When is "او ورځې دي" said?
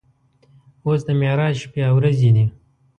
1.87-2.45